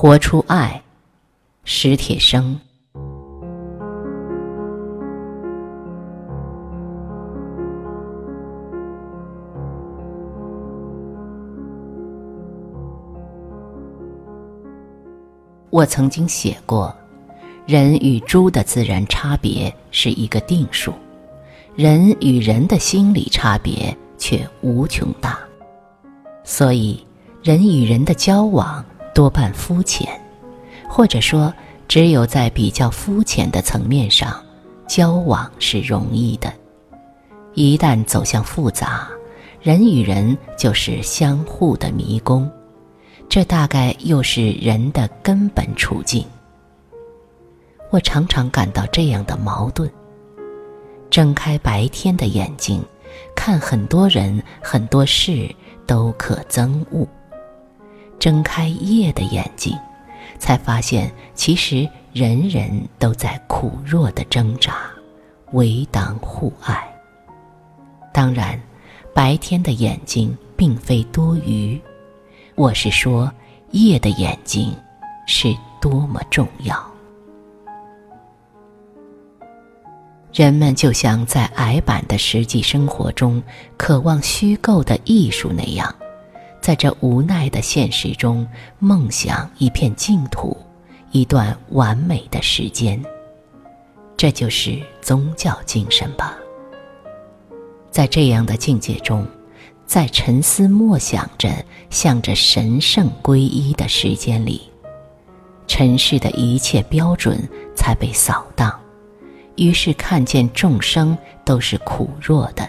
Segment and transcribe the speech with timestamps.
[0.00, 0.80] 活出爱，
[1.64, 2.56] 史铁生。
[15.70, 16.94] 我曾经写过，
[17.66, 20.92] 人与猪的自然差别是一个定数，
[21.74, 25.36] 人与人的心理差别却无穷大，
[26.44, 27.04] 所以
[27.42, 28.84] 人与人的交往
[29.18, 30.08] 多半肤浅，
[30.88, 31.52] 或者说，
[31.88, 34.40] 只有在比较肤浅的层面上，
[34.86, 36.52] 交往是容易的。
[37.52, 39.08] 一旦走向复杂，
[39.60, 42.48] 人与人就是相互的迷宫。
[43.28, 46.24] 这大概又是人的根本处境。
[47.90, 49.90] 我常常感到这样的矛盾：
[51.10, 52.80] 睁开白天的眼睛，
[53.34, 55.52] 看很多人、很多事
[55.88, 57.04] 都可憎恶；
[58.18, 59.76] 睁开夜的眼睛，
[60.38, 64.90] 才发现其实人人都在苦弱的挣扎，
[65.52, 66.82] 为党互爱。
[68.12, 68.60] 当然，
[69.14, 71.80] 白天的眼睛并非多余。
[72.56, 73.32] 我是说，
[73.70, 74.74] 夜的眼睛
[75.26, 76.84] 是多么重要。
[80.32, 83.42] 人们就像在矮板的实际生活中
[83.76, 85.92] 渴望虚构的艺术那样，
[86.68, 88.46] 在这无奈的现实中
[88.78, 90.54] 梦想一片净土，
[91.12, 93.02] 一段完美的时间。
[94.18, 96.36] 这就是宗教精神吧。
[97.90, 99.26] 在这样的境界中。
[99.86, 101.48] 在沉思默想着、
[101.88, 104.60] 向着神圣皈依的时间里，
[105.66, 108.78] 尘世的一切标准才被扫荡，
[109.56, 112.68] 于是看见众生都是苦弱的，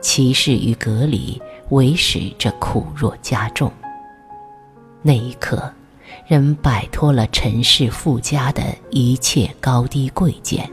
[0.00, 1.40] 歧视与隔离
[1.70, 3.72] 为使这苦弱加重。
[5.02, 5.72] 那一刻，
[6.26, 10.70] 人摆脱了尘世附加的一切高低贵贱，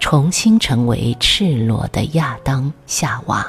[0.00, 3.46] 重新成为赤裸的亚当夏娃。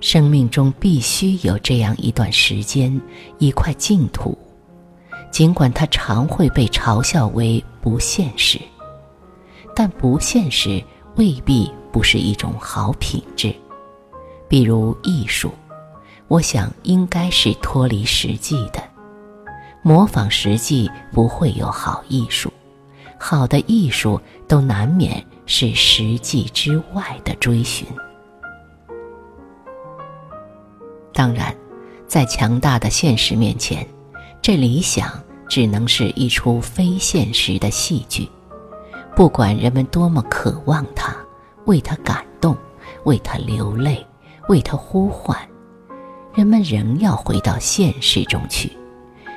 [0.00, 3.00] 生命中必须有这样一段时间，
[3.38, 4.36] 一块净土，
[5.30, 8.58] 尽管它常会被嘲笑为不现实，
[9.76, 10.82] 但不现实
[11.16, 13.54] 未必不是一种好品质。
[14.48, 15.52] 比如艺术，
[16.32, 18.82] 我想应该是脱离实际的，
[19.82, 22.50] 模仿实际不会有好艺术，
[23.20, 27.86] 好的艺术都难免是实际之外的追寻。
[31.12, 31.54] 当然，
[32.06, 33.86] 在强大的现实面前，
[34.40, 38.26] 这理想只能是一出非现实的戏剧。
[39.14, 41.14] 不管人们多么渴望它，
[41.66, 42.56] 为它感动，
[43.04, 44.06] 为它流泪，
[44.48, 45.36] 为它呼唤，
[46.34, 48.72] 人们仍要回到现实中去，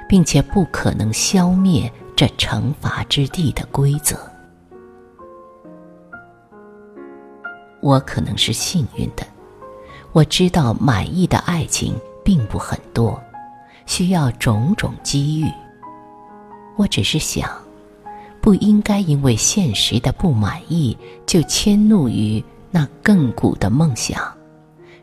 [0.07, 4.17] 并且不可能消灭这惩罚之地的规则。
[7.81, 9.25] 我可能是幸运的。
[10.13, 13.22] 我知道满意的爱情并不很多，
[13.85, 15.51] 需要种种机遇。
[16.77, 17.50] 我只是想，
[18.39, 22.41] 不应该因为现实的不满意就迁怒于
[22.72, 24.33] 那亘古的梦想，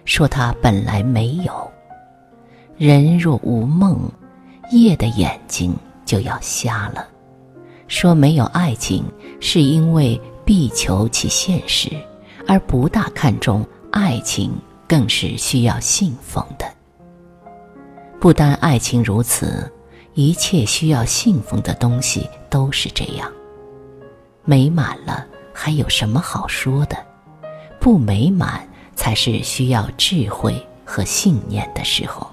[0.06, 1.72] 说它本来没有。
[2.84, 4.10] 人若无梦，
[4.72, 5.72] 夜的眼睛
[6.04, 7.06] 就要瞎了。
[7.87, 9.04] 说没有爱情，
[9.38, 11.88] 是因为必求其现实，
[12.44, 14.50] 而不大看重爱情。
[14.88, 16.66] 更是需要信奉的。
[18.21, 19.72] 不单爱情如此，
[20.15, 23.31] 一切需要信奉的东西都是这样。
[24.44, 26.97] 美满了，还有什么好说的？
[27.78, 32.26] 不美满，才是需要智慧和信念的时候。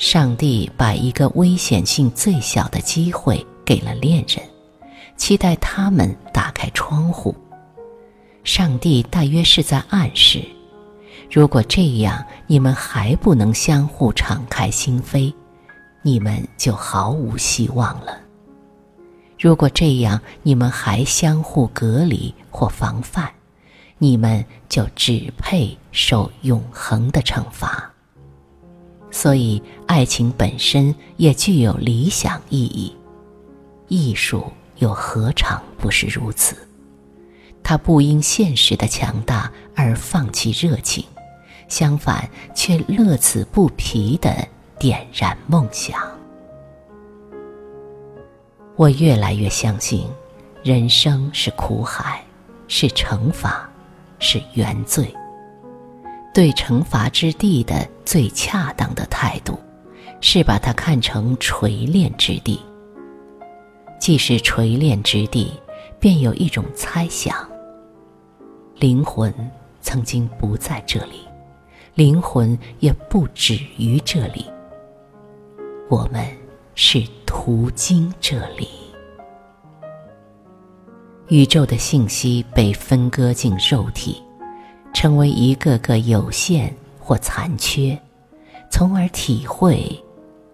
[0.00, 4.42] 上帝把一个危险性最小的机会给了恋人，
[5.18, 7.36] 期待他们打开窗户。
[8.42, 10.42] 上帝大约是在暗示：
[11.30, 15.34] 如果这样你们还不能相互敞开心扉，
[16.00, 18.14] 你们就毫无希望了；
[19.38, 23.30] 如果这样你们还相互隔离或防范，
[23.98, 27.89] 你们就只配受永恒的惩罚。
[29.10, 32.94] 所以，爱情本身也具有理想意义，
[33.88, 36.56] 艺术又何尝不是如此？
[37.62, 41.04] 他不因现实的强大而放弃热情，
[41.68, 44.32] 相反，却乐此不疲地
[44.78, 46.00] 点燃梦想。
[48.76, 50.06] 我越来越相信，
[50.62, 52.24] 人生是苦海，
[52.66, 53.68] 是惩罚，
[54.18, 55.14] 是原罪。
[56.32, 59.58] 对惩罚之地的最恰当的态度，
[60.20, 62.60] 是把它看成锤炼之地。
[63.98, 65.52] 既是锤炼之地，
[65.98, 67.36] 便有一种猜想：
[68.76, 69.34] 灵魂
[69.80, 71.26] 曾经不在这里，
[71.94, 74.46] 灵魂也不止于这里。
[75.90, 76.24] 我们
[76.74, 78.68] 是途经这里。
[81.28, 84.22] 宇宙的信息被分割进肉体，
[85.00, 87.98] 成为一个个有限或残缺，
[88.70, 89.98] 从而体会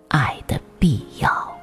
[0.06, 1.55] 爱的必要。